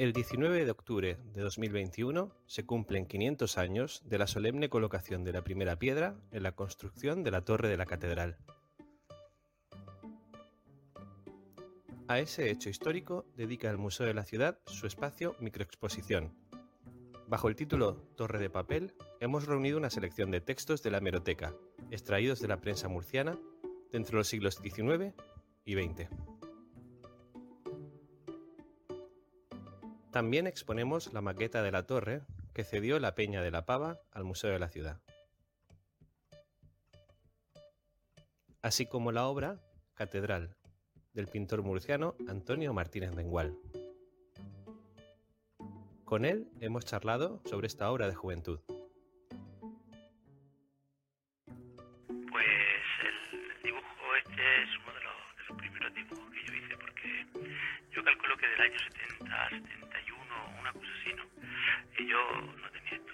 El 0.00 0.14
19 0.14 0.64
de 0.64 0.70
octubre 0.70 1.18
de 1.34 1.42
2021 1.42 2.34
se 2.46 2.64
cumplen 2.64 3.04
500 3.04 3.58
años 3.58 4.02
de 4.06 4.16
la 4.16 4.26
solemne 4.26 4.70
colocación 4.70 5.24
de 5.24 5.32
la 5.34 5.44
primera 5.44 5.78
piedra 5.78 6.16
en 6.32 6.42
la 6.42 6.52
construcción 6.52 7.22
de 7.22 7.30
la 7.30 7.44
torre 7.44 7.68
de 7.68 7.76
la 7.76 7.84
catedral. 7.84 8.38
A 12.08 12.18
ese 12.18 12.50
hecho 12.50 12.70
histórico 12.70 13.26
dedica 13.36 13.68
el 13.68 13.76
Museo 13.76 14.06
de 14.06 14.14
la 14.14 14.24
Ciudad 14.24 14.58
su 14.64 14.86
espacio 14.86 15.36
Microexposición. 15.38 16.34
Bajo 17.28 17.48
el 17.50 17.54
título 17.54 17.96
Torre 18.16 18.38
de 18.38 18.48
Papel, 18.48 18.94
hemos 19.20 19.44
reunido 19.44 19.76
una 19.76 19.90
selección 19.90 20.30
de 20.30 20.40
textos 20.40 20.82
de 20.82 20.92
la 20.92 20.96
hemeroteca, 20.96 21.54
extraídos 21.90 22.40
de 22.40 22.48
la 22.48 22.62
prensa 22.62 22.88
murciana, 22.88 23.38
de 23.92 24.12
los 24.12 24.28
siglos 24.28 24.54
XIX 24.62 25.12
y 25.66 25.74
XX. 25.74 26.08
También 30.10 30.48
exponemos 30.48 31.12
la 31.12 31.20
maqueta 31.20 31.62
de 31.62 31.70
la 31.70 31.86
torre 31.86 32.22
que 32.52 32.64
cedió 32.64 32.98
la 32.98 33.14
Peña 33.14 33.42
de 33.42 33.52
la 33.52 33.64
Pava 33.64 34.00
al 34.10 34.24
Museo 34.24 34.50
de 34.50 34.58
la 34.58 34.68
Ciudad. 34.68 35.00
Así 38.60 38.86
como 38.86 39.12
la 39.12 39.26
obra 39.26 39.60
Catedral 39.94 40.56
del 41.12 41.28
pintor 41.28 41.62
murciano 41.62 42.16
Antonio 42.28 42.72
Martínez 42.72 43.14
Mengual. 43.14 43.56
Con 46.04 46.24
él 46.24 46.50
hemos 46.60 46.84
charlado 46.84 47.40
sobre 47.44 47.68
esta 47.68 47.90
obra 47.90 48.08
de 48.08 48.14
juventud. 48.16 48.58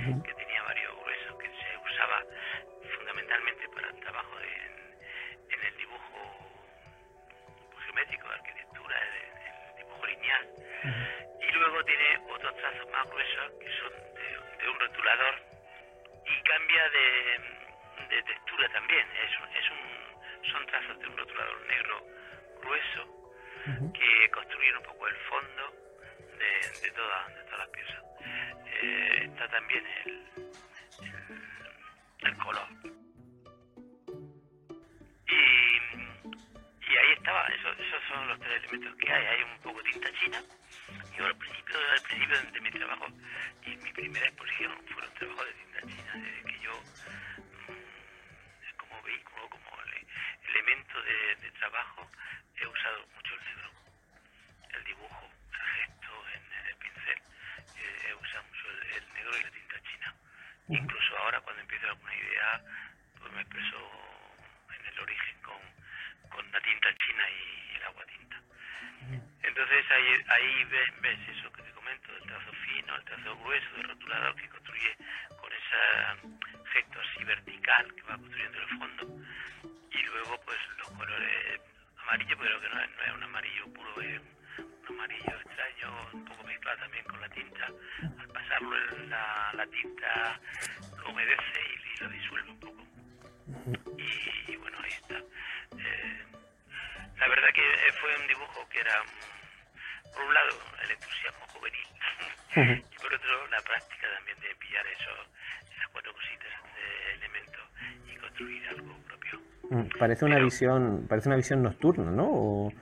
tenía 0.00 0.62
varios 0.62 0.94
gruesos, 1.00 1.38
que 1.38 1.48
se 1.48 1.78
usaba 1.78 2.22
fundamentalmente 2.96 3.68
para 3.70 3.88
el 3.88 4.00
trabajo 4.00 4.36
en, 4.40 5.64
el 5.64 5.76
dibujo 5.78 6.60
geométrico, 7.82 8.28
de 8.28 8.34
arquitectura, 8.34 8.96
el, 9.00 9.76
dibujo 9.78 10.06
lineal. 10.06 10.48
Y 11.40 11.52
luego 11.52 11.84
tiene 11.84 12.18
otros 12.28 12.56
trazos 12.56 12.90
más 12.90 13.08
gruesos 13.08 13.52
que 13.58 13.70
son 13.80 13.92
de, 14.60 14.68
un 14.68 14.80
rotulador 14.80 15.34
y 16.26 16.42
cambia 16.42 16.90
de, 16.90 18.22
textura 18.22 18.68
también. 18.68 19.06
Es, 19.24 19.30
es 19.32 19.70
un, 19.70 20.52
son 20.52 20.66
trazos 20.66 20.98
de 20.98 21.06
un 21.06 21.16
rotulador 21.16 21.66
negro 21.66 22.06
grueso 22.60 23.32
que 23.94 24.30
construyen 24.30 24.76
un 24.76 24.82
poco 24.82 25.08
el 25.08 25.16
fondo 25.16 25.72
de, 26.38 26.80
de, 26.82 26.90
toda, 26.90 27.28
de 27.28 27.44
todas 27.44 27.58
las 27.58 27.68
piezas. 27.68 28.05
Está 28.86 29.48
también 29.48 29.84
el, 30.04 30.28
el, 32.20 32.36
color. 32.38 32.68
Y, 35.26 35.32
y 35.32 36.96
ahí 36.96 37.12
estaba, 37.16 37.48
eso, 37.48 37.72
esos 37.72 38.02
son 38.08 38.28
los 38.28 38.38
tres 38.40 38.62
elementos 38.62 38.96
que 38.96 39.12
hay. 39.12 39.26
Hay 39.26 39.42
un 39.42 39.58
poco 39.62 39.82
de 39.82 39.90
tinta 39.90 40.12
china. 40.20 40.42
Yo 41.16 41.26
al 41.26 41.36
principio, 41.36 41.76
al 41.92 42.02
principio 42.02 42.52
de 42.52 42.60
mi 42.60 42.70
trabajo 42.70 43.06
y 43.64 43.76
mi 43.76 43.92
primera 43.92 44.26
exposición 44.26 44.72
fueron 44.92 45.14
trabajos 45.14 45.46
de 45.46 45.52
tinta 45.52 45.80
china, 45.80 46.12
desde 46.14 46.44
que 46.44 46.60
yo, 46.60 46.72
mm, 47.68 48.76
como 48.76 49.02
vehículo, 49.02 49.48
como 49.50 49.66
elemento 50.48 51.02
de, 51.02 51.36
de 51.42 51.50
trabajo, 51.52 52.10
he 52.56 52.66
usado 52.66 53.06
mucho 53.14 53.34
el 53.34 53.44
negro, 53.44 53.70
el 54.74 54.84
dibujo 54.84 55.30
el, 58.64 59.14
negro 59.14 59.38
y 59.38 59.42
la 59.42 59.50
tinta 59.50 59.82
china. 59.82 60.14
Incluso 60.68 61.18
ahora 61.18 61.40
cuando 61.40 61.62
empiezo 61.62 61.86
alguna 61.86 62.14
idea, 62.14 62.62
pues 63.18 63.32
me 63.32 63.40
expreso 63.40 63.90
en 64.74 64.86
el 64.86 65.00
origen 65.00 65.42
con, 65.42 65.60
con 66.30 66.52
la 66.52 66.60
tinta 66.60 66.88
china 66.96 67.22
y 67.30 67.76
el 67.76 67.82
agua 67.84 68.06
tinta. 68.06 68.36
Entonces 69.42 69.84
ahí, 70.56 70.62
ahí 70.62 70.94
ves, 71.02 71.18
eso 71.28 71.52
que 71.52 71.62
te 71.62 71.70
comento, 71.72 72.08
el 72.16 72.22
trazo 72.22 72.52
fino, 72.52 72.96
el 72.96 73.04
trazo 73.04 73.36
grueso, 73.38 73.66
el 73.76 73.84
rotulador 73.84 74.36
que 74.36 74.48
construye 74.48 74.96
con 75.28 75.52
ese 75.52 76.62
efecto 76.64 76.98
así 77.00 77.24
vertical 77.24 77.94
que 77.94 78.02
va 78.02 78.16
construyendo 78.16 78.58
el 78.58 78.68
fondo. 78.78 79.24
Y 79.90 80.02
luego 80.02 80.40
pues 80.44 80.58
los 80.78 80.90
colores 80.90 81.60
amarillos, 82.02 82.38
pero 82.40 82.60
que 82.60 82.68
no 82.68 82.80
es, 82.80 82.90
no 82.96 83.02
es 83.02 83.12
un 83.12 83.22
amarillo 83.22 83.72
puro, 83.74 84.00
es 84.00 84.20
un 84.58 84.96
amarillo 84.96 85.36
extraño, 85.36 86.08
un 86.12 86.24
poco 86.24 86.44
mezclado 86.44 86.78
también 86.78 87.04
con 87.04 87.20
la 87.20 87.28
tinta 87.28 87.68
pasarlo 88.32 88.76
en 88.76 89.10
la, 89.10 89.66
tinta 89.70 90.40
lo 90.98 91.10
humedece 91.10 91.60
y, 91.72 92.02
lo 92.02 92.08
disuelve 92.10 92.50
un 92.50 92.60
poco. 92.60 92.86
Y, 93.98 94.56
bueno, 94.56 94.78
ahí 94.82 94.90
está. 94.90 95.16
Eh, 95.16 96.24
la 97.18 97.28
verdad 97.28 97.48
que 97.54 97.92
fue 98.00 98.16
un 98.20 98.26
dibujo 98.26 98.68
que 98.68 98.80
era, 98.80 99.02
por 100.16 100.24
un 100.24 100.34
lado, 100.34 100.48
el 100.82 100.90
entusiasmo 100.90 101.46
juvenil 101.52 101.86
y 102.90 102.96
por 102.96 103.14
otro, 103.14 103.46
la 103.50 103.60
práctica 103.60 104.06
también 104.16 104.38
de 104.40 104.54
pillar 104.56 104.86
eso, 104.86 105.10
esas 105.70 105.88
cuatro 105.92 106.12
cositas 106.14 106.52
de 106.74 107.14
elementos 107.14 107.62
y 108.10 108.16
construir 108.16 108.68
algo 108.68 108.96
propio. 109.06 109.40
Mm, 109.70 109.98
parece 109.98 110.24
una 110.24 110.38
visión, 110.38 111.06
parece 111.08 111.28
una 111.28 111.36
visión 111.36 111.62
nocturna, 111.62 112.10
¿no? 112.10 112.72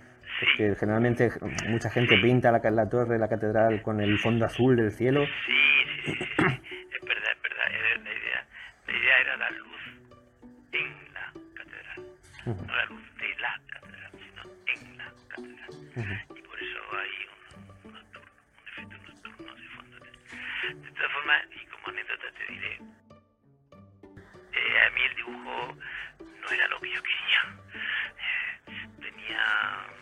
Porque 0.41 0.77
generalmente 0.79 1.31
mucha 1.69 1.91
gente 1.91 2.19
pinta 2.19 2.53
la, 2.53 2.59
la 2.71 2.89
torre, 2.89 3.19
la 3.19 3.29
catedral 3.29 3.83
con 3.83 4.01
el 4.01 4.19
fondo 4.19 4.47
azul 4.47 4.77
del 4.77 4.93
cielo. 4.93 5.25
Sí, 5.47 5.53
sí, 6.05 6.13
sí, 6.13 6.25
es 6.25 7.05
verdad, 7.07 7.33
es 7.33 7.43
verdad. 7.43 8.03
La 8.03 8.13
idea, 8.13 8.47
la 8.87 8.93
idea 8.93 9.19
era 9.21 9.37
la 9.37 9.51
luz 9.51 9.81
en 10.73 11.15
la 11.15 11.33
catedral. 11.55 12.67
No 12.67 12.77
la 12.77 12.85
luz 12.87 13.03
de 13.17 13.29
la 13.41 13.61
catedral, 13.71 14.11
sino 14.13 14.43
en 14.67 14.99
la 14.99 15.13
catedral. 15.29 16.34
Eh, 24.53 24.81
a 24.87 24.91
mí 24.91 25.03
el 25.03 25.15
dibujo 25.17 25.77
no 26.21 26.51
era 26.51 26.69
lo 26.69 26.81
que 26.81 26.91
yo 26.93 27.03
quería. 27.03 27.57
Eh, 28.67 28.89
tenía 29.01 29.94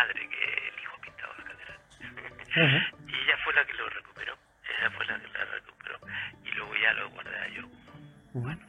madre 0.00 0.28
que 0.28 0.44
el 0.68 0.82
hijo 0.82 0.96
pintaba 1.02 1.34
la 1.38 1.44
catedral. 1.44 1.80
Y 3.08 3.14
ella 3.14 3.36
fue 3.44 3.52
la 3.54 3.64
que 3.66 3.74
lo 3.74 3.88
recuperó, 3.90 4.34
ella 4.64 4.90
fue 4.92 5.04
la 5.06 5.20
que 5.20 5.28
lo 5.28 5.44
recuperó, 5.44 5.98
y 6.44 6.50
luego 6.52 6.74
ya 6.76 6.92
lo 6.94 7.10
guardé 7.10 7.52
yo. 7.52 7.62
Bueno, 8.32 8.59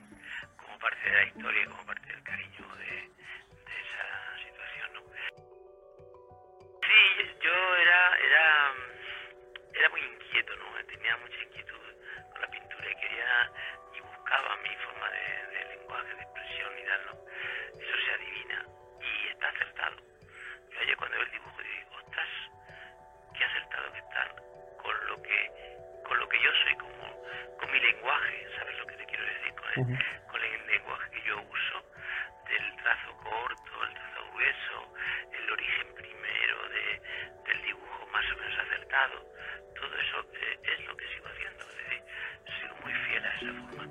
quiero 29.73 29.89
decir? 29.89 30.05
Con 30.29 30.41
el, 30.43 30.67
lenguaje 30.67 31.11
que 31.11 31.23
yo 31.27 31.41
uso, 31.41 31.85
del 32.47 32.75
trazo 32.77 33.17
corto, 33.17 33.83
el 33.83 33.93
trazo 33.93 34.31
grueso, 34.31 34.93
el 35.31 35.51
origen 35.51 35.87
primero 35.95 36.69
de, 36.69 37.01
del 37.47 37.61
dibujo 37.63 38.07
más 38.11 38.25
o 38.31 38.37
menos 38.37 38.59
acertado. 38.59 39.25
Todo 39.75 39.95
eso 39.95 40.27
eh, 40.33 40.59
es 40.63 40.85
lo 40.87 40.97
que 40.97 41.07
sigo 41.07 41.27
haciendo, 41.27 41.63
es 41.63 41.77
decir, 41.77 42.03
sigo 42.59 42.75
muy 42.83 42.93
fiel 42.93 43.25
a 43.25 43.35
esa 43.35 43.53
forma. 43.53 43.87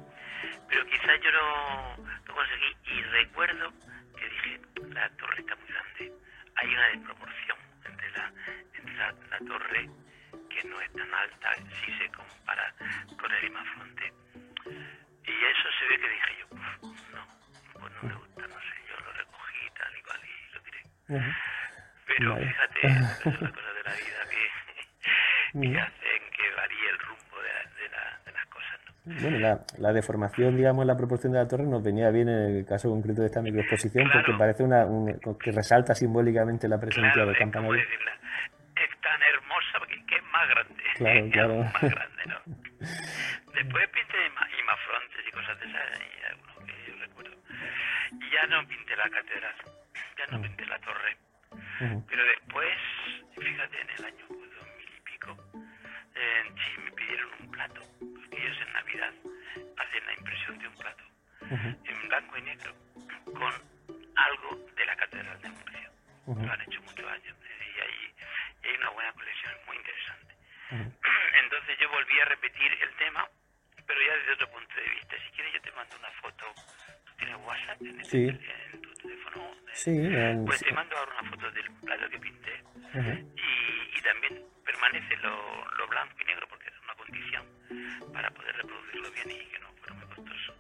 Pero 0.69 0.87
quizás 0.87 1.21
yo 1.21 1.33
no 1.33 1.97
lo 2.27 2.35
conseguí 2.35 2.77
y 2.85 3.03
recuerdo 3.03 3.73
que 4.17 4.29
dije, 4.29 4.61
la 4.93 5.09
torre 5.17 5.41
está 5.41 5.57
muy 5.57 5.69
grande. 5.69 6.13
Hay 6.57 6.75
una 6.75 6.89
desproporción 6.89 7.59
entre 7.85 8.11
la, 8.13 8.33
entre 8.75 8.95
la, 8.97 9.13
la 9.31 9.39
torre 9.39 9.89
que 10.49 10.69
no 10.69 10.81
es 10.81 10.93
tan 10.93 11.15
alta 11.15 11.55
si 11.85 11.93
se 11.99 12.09
compara 12.13 12.75
con 13.19 13.33
el 13.33 13.45
Imafronte. 13.45 14.13
Y 15.27 15.31
eso 15.31 15.69
se 15.79 15.87
ve 15.89 16.01
que 16.01 16.09
dije 16.09 16.31
yo, 16.41 16.47
"Uf, 16.51 17.15
no, 17.15 17.27
pues 17.81 17.93
no 18.03 18.09
me 18.09 18.15
gusta, 18.15 18.43
no 18.47 18.61
sé, 18.61 18.75
yo 18.89 19.01
lo 19.05 19.13
recogí 19.13 19.71
tal 19.79 19.97
y 19.97 20.03
cual 20.03 20.21
y 20.25 20.55
lo 20.55 20.61
tiré. 20.63 20.81
Ujú. 21.09 21.31
Pero 22.07 22.35
Vale. 22.35 22.47
fíjate, 22.47 22.87
esas 22.87 23.19
son 23.23 23.33
las 23.41 23.53
cosas 23.53 23.75
de 23.75 23.83
la 23.85 23.95
vida 23.95 24.21
que, 24.31 24.43
que 25.73 25.81
hacen 25.81 26.23
que 26.37 26.55
varíe 26.57 26.89
el 26.91 26.99
rumbo 26.99 27.43
de, 27.43 27.49
la- 27.53 27.71
de, 27.77 27.89
la- 27.91 28.21
de 28.25 28.33
las 28.33 28.47
cosas, 28.47 28.81
¿no? 28.87 29.21
Bueno, 29.23 29.39
la, 29.39 29.61
la 29.79 29.93
deformación, 29.93 30.57
digamos, 30.57 30.87
la 30.87 30.97
proporción 30.97 31.33
de 31.33 31.39
la 31.39 31.49
torre 31.49 31.65
nos 31.65 31.83
venía 31.83 32.11
bien 32.11 32.29
en 32.29 32.57
el 32.57 32.67
caso 32.67 32.89
concreto 32.91 33.21
de 33.21 33.27
esta 33.29 33.43
microexposición 33.43 34.05
porque 34.11 34.25
Claro. 34.27 34.39
parece 34.39 34.63
una 34.65 34.85
un- 34.87 35.21
que 35.39 35.53
resalta 35.53 35.95
simbólicamente 35.95 36.69
la 36.69 36.79
presencia 36.81 37.13
Claro, 37.13 37.31
es 37.33 37.39
como 37.39 37.53
campanario. 37.53 37.85
es 38.77 39.01
tan 39.01 39.23
hermosa 39.23 39.81
que, 39.89 40.07
que 40.07 40.17
es 40.17 40.25
más 40.33 40.49
grande, 40.49 40.83
Claro, 40.97 41.25
es 41.27 41.33
claro. 41.33 41.55
más 41.65 41.81
grande, 41.83 42.23
¿no? 42.27 42.41
Después 43.55 43.89
pinté 43.89 44.17
y 44.27 44.31
cosas 45.51 45.61
de 45.61 45.67
esas, 45.67 46.01
y 46.01 46.25
algunos 46.27 46.57
que 46.65 46.87
yo 46.87 46.97
recuerdo. 46.99 47.37
Y 48.21 48.31
ya 48.31 48.47
no 48.47 48.67
pinté 48.69 48.97
la 48.97 49.11
catedral, 49.11 49.55
ya 50.19 50.27
no 50.27 50.39
Mm. 50.39 50.43
pinté 50.43 50.67
la 50.67 50.79
torre. 50.81 51.17
Ujú, 51.81 52.07
Pero 52.09 52.25
después, 52.25 52.79
fíjate, 53.39 53.81
en 53.81 53.91
el 53.91 54.05
año 54.05 54.27
pues, 54.29 54.55
2000 54.55 54.89
y 54.97 55.01
pico, 55.01 55.37
eh, 56.15 56.45
sí 56.57 56.81
me 56.83 56.93
pidieron 56.93 57.31
un 57.41 57.51
plato, 57.51 57.83
porque 57.99 58.37
ellos 58.47 58.59
en 58.61 58.73
Navidad 58.73 59.15
hacen 59.79 60.07
la 60.07 60.13
impresión 60.15 60.59
de 60.59 60.69
un 60.69 60.77
plato 60.79 61.05
ujú, 61.41 61.69
en 61.85 62.09
blanco 62.09 62.37
y 62.39 62.43
negro 62.43 62.75
con 63.25 63.53
algo 64.17 64.57
de 64.77 64.87
la 64.87 64.97
Catedral 64.97 65.41
de 65.43 65.49
Murcia. 65.51 65.91
ujú, 66.27 66.47
Lo 66.47 66.53
han 66.53 66.61
hecho 66.63 66.83
muchos 66.83 67.07
años 67.11 67.37
y 67.49 67.81
y 68.63 68.69
hay 68.69 68.77
una 68.77 68.91
buena 68.91 69.13
colección 69.15 69.53
muy 69.67 69.77
interesante. 69.77 70.35
Entonces 71.43 71.79
yo 71.79 71.89
volví 71.91 72.21
a 72.21 72.25
repetir 72.27 72.73
el 72.83 72.95
tema, 72.97 73.27
pero 73.87 74.01
ya 74.03 74.17
desde 74.17 74.33
otro 74.35 74.51
punto 74.51 74.75
de 74.77 74.91
vista. 74.91 75.17
Si 75.25 75.31
quieres 75.33 75.55
yo 75.55 75.61
te 75.63 75.73
mando 75.73 75.97
una 75.97 76.11
foto. 76.21 76.55
¿Tú 77.07 77.13
tienes 77.17 77.37
WhatsApp 77.39 77.51
en, 77.53 77.69
este 77.69 77.70
Sí. 78.03 78.29
en 78.29 78.81
tu 78.83 78.93
teléfono? 78.95 79.51
Sí, 79.73 79.91
en- 79.91 80.45
Pues 80.45 80.61
te 80.61 80.73
mando 80.73 80.97
ahora 80.97 81.13
una 81.21 81.31
foto 81.31 81.51
del 81.53 81.71
plato 81.85 82.09
que 82.11 82.19
pinté 82.19 82.63
y, 83.37 83.99
y 83.99 84.03
también 84.03 84.43
permanece 84.65 85.17
lo, 85.19 85.71
lo 85.77 85.87
blanco 85.89 86.15
y 86.21 86.25
negro 86.25 86.47
porque 86.49 86.67
era 86.67 86.81
una 86.81 86.95
condición 86.95 87.47
para 88.13 88.31
poder 88.31 88.57
reproducirlo 88.57 89.11
bien 89.13 89.31
y 89.31 89.45
que 89.47 89.59
no 89.61 89.69
fuera 89.75 89.95
muy 89.95 90.07
costoso. 90.15 90.55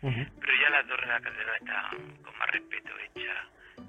Pero 0.00 0.52
ya 0.60 0.70
la 0.70 0.86
torre 0.86 1.06
de 1.06 1.12
la 1.12 1.20
catedral 1.20 1.56
está 1.56 1.90
con 2.22 2.38
más 2.38 2.50
respeto 2.50 2.90
hecha 2.98 3.48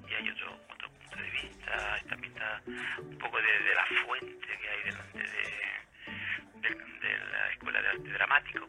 y 0.09 0.13
hay 0.13 0.29
otro, 0.29 0.59
otro 0.71 0.89
punto 0.91 1.15
de 1.17 1.29
vista, 1.31 1.97
está 1.97 2.15
pintada 2.17 2.61
un 2.99 3.17
poco 3.19 3.37
desde 3.37 3.75
la 3.75 3.85
fuente 4.05 4.47
que 4.47 4.69
hay 4.69 4.83
delante 4.83 5.19
de, 5.19 6.69
de- 6.69 6.99
de 7.07 7.17
la 7.31 7.49
Escuela 7.51 7.81
de 7.81 7.87
Arte 7.89 8.09
Dramático, 8.09 8.67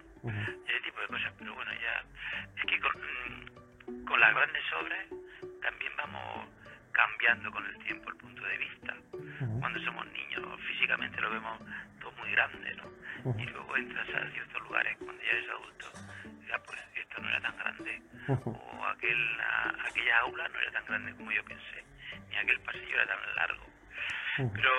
tiempo 7.88 8.10
el 8.10 8.16
punto 8.16 8.42
de 8.44 8.58
vista. 8.58 8.94
Cuando 9.60 9.80
somos 9.80 10.06
niños 10.12 10.44
físicamente 10.68 11.20
lo 11.20 11.30
vemos 11.30 11.58
todo 12.00 12.12
muy 12.12 12.30
grande, 12.32 12.74
¿no? 12.76 12.86
Y 13.40 13.44
luego 13.46 13.76
entras 13.76 14.08
a 14.14 14.30
ciertos 14.30 14.62
lugares 14.62 14.96
cuando 14.98 15.22
ya 15.22 15.30
eres 15.30 15.48
adulto, 15.50 15.86
ya 16.48 16.58
pues 16.64 16.78
esto 16.94 17.20
no 17.22 17.28
era 17.28 17.40
tan 17.40 17.56
grande, 17.56 18.02
o 18.28 18.84
aquel, 18.86 19.40
a- 19.40 19.74
aquella 19.88 20.18
aula 20.20 20.48
no 20.48 20.58
era 20.60 20.72
tan 20.72 20.84
grande 20.86 21.14
como 21.16 21.32
yo 21.32 21.44
pensé, 21.44 21.84
ni 22.30 22.36
aquel 22.36 22.60
pasillo 22.60 22.94
era 22.94 23.06
tan 23.06 23.34
largo. 23.36 23.66
Pero 24.54 24.70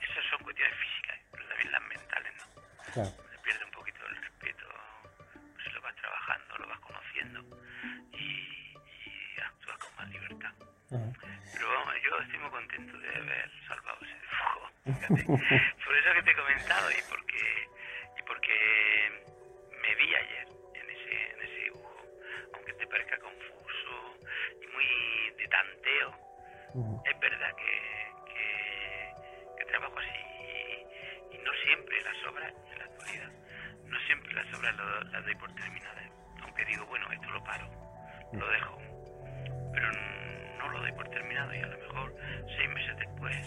esas 0.00 0.24
son 0.30 0.38
cuestiones 0.44 0.74
físicas, 0.78 1.18
pero 1.32 1.44
también 1.48 1.72
las 1.72 1.82
mentales, 1.82 2.32
¿no? 2.38 2.62
Claro. 2.94 3.10
Por 15.84 15.96
eso 15.96 16.14
que 16.14 16.22
te 16.22 16.30
he 16.30 16.34
comentado 16.36 16.90
y 16.90 17.02
porque, 17.08 17.68
y 18.18 18.22
porque 18.22 18.56
me 19.82 19.94
vi 19.96 20.14
ayer 20.14 20.48
en 20.74 20.90
ese, 20.90 21.32
en 21.32 21.42
ese 21.42 21.64
dibujo. 21.64 21.96
Aunque 22.54 22.72
te 22.74 22.86
parezca 22.86 23.18
confuso 23.18 24.18
y 24.62 24.66
muy 24.68 24.86
de 25.38 25.48
tanteo, 25.48 26.14
es 27.04 27.20
verdad 27.20 27.54
que, 27.56 28.32
que, 28.32 29.12
que 29.58 29.64
trabajo 29.66 29.98
así 29.98 30.20
y, 31.32 31.36
y 31.36 31.38
no 31.38 31.52
siempre 31.64 32.02
las 32.02 32.24
obras 32.30 32.52
en 32.72 32.78
la 32.78 32.84
actualidad, 32.84 33.32
no 33.84 34.00
siempre 34.06 34.32
las 34.32 34.54
obras 34.54 34.74
las 35.10 35.24
doy 35.24 35.34
por 35.34 35.54
terminadas. 35.54 36.10
Aunque 36.42 36.64
digo, 36.66 36.86
bueno, 36.86 37.10
esto 37.12 37.30
lo 37.30 37.42
paro, 37.44 37.68
lo 38.32 38.48
dejo, 38.48 38.78
pero 39.74 39.92
no 40.58 40.68
lo 40.70 40.80
doy 40.80 40.92
por 40.92 41.08
terminado 41.10 41.52
y 41.54 41.58
a 41.58 41.66
lo 41.66 41.78
mejor 41.78 42.14
seis 42.56 42.68
meses 42.70 42.96
después 42.96 43.46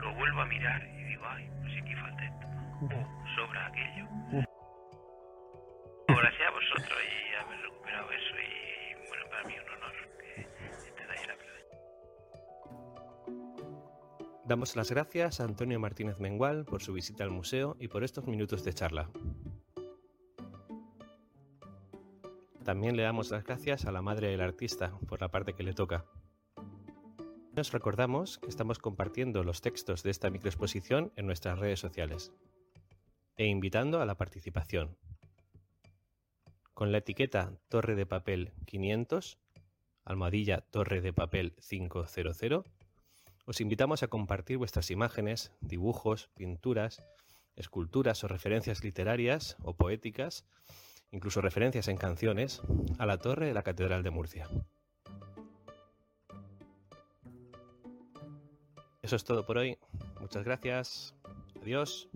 lo 0.00 0.14
vuelvo 0.14 0.40
a 0.40 0.46
mirar 0.46 0.82
y 0.86 1.04
digo, 1.04 1.22
ay, 1.26 1.50
pues 1.60 1.72
aquí 1.82 1.94
falta 1.94 2.24
esto, 2.24 2.46
o 2.84 2.88
sobra 3.36 3.66
aquello. 3.66 4.06
Gracias 6.08 6.48
a 6.48 6.50
vosotros 6.50 6.98
y 7.04 7.34
haber 7.34 7.60
recuperado 7.62 8.10
eso 8.10 8.34
y 8.36 8.94
bueno, 9.08 9.24
para 9.30 9.44
mí 9.44 9.54
es 9.54 9.62
un 9.62 9.70
honor 9.74 9.92
que 10.18 10.40
esté 10.40 11.02
ahí 11.02 11.22
en 11.22 11.28
la 11.28 11.36
playa. 11.36 11.64
Damos 14.44 14.76
las 14.76 14.90
gracias 14.90 15.40
a 15.40 15.44
Antonio 15.44 15.78
Martínez 15.78 16.18
Mengual 16.20 16.64
por 16.64 16.82
su 16.82 16.92
visita 16.92 17.24
al 17.24 17.30
museo 17.30 17.76
y 17.78 17.88
por 17.88 18.04
estos 18.04 18.26
minutos 18.26 18.64
de 18.64 18.74
charla. 18.74 19.08
También 22.64 22.96
le 22.96 23.02
damos 23.02 23.30
las 23.30 23.44
gracias 23.44 23.86
a 23.86 23.92
la 23.92 24.02
madre 24.02 24.28
del 24.28 24.40
artista 24.40 24.92
por 25.08 25.20
la 25.20 25.28
parte 25.28 25.54
que 25.54 25.62
le 25.62 25.72
toca. 25.72 26.04
Nos 27.52 27.72
recordamos 27.72 28.38
que 28.38 28.48
estamos 28.48 28.78
compartiendo 28.78 29.42
los 29.42 29.60
textos 29.60 30.04
de 30.04 30.10
esta 30.10 30.30
microexposición 30.30 31.12
en 31.16 31.26
nuestras 31.26 31.58
redes 31.58 31.80
sociales 31.80 32.32
e 33.36 33.46
invitando 33.46 34.00
a 34.00 34.06
la 34.06 34.16
participación. 34.16 34.96
Con 36.74 36.92
la 36.92 36.98
etiqueta 36.98 37.52
Torre 37.68 37.96
de 37.96 38.06
Papel 38.06 38.52
500, 38.66 39.38
almohadilla 40.04 40.60
Torre 40.60 41.00
de 41.00 41.12
Papel 41.12 41.56
500, 41.56 42.64
os 43.46 43.60
invitamos 43.60 44.04
a 44.04 44.08
compartir 44.08 44.56
vuestras 44.56 44.92
imágenes, 44.92 45.52
dibujos, 45.60 46.28
pinturas, 46.36 47.02
esculturas 47.56 48.22
o 48.22 48.28
referencias 48.28 48.84
literarias 48.84 49.56
o 49.64 49.74
poéticas, 49.74 50.44
incluso 51.10 51.40
referencias 51.40 51.88
en 51.88 51.96
canciones, 51.96 52.62
a 52.98 53.06
la 53.06 53.18
torre 53.18 53.46
de 53.46 53.54
la 53.54 53.64
Catedral 53.64 54.04
de 54.04 54.10
Murcia. 54.10 54.48
Eso 59.10 59.16
es 59.16 59.24
todo 59.24 59.44
por 59.44 59.58
hoy. 59.58 59.76
Muchas 60.20 60.44
gracias. 60.44 61.16
Adiós. 61.60 62.08